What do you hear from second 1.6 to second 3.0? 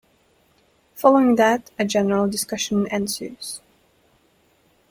a general discussion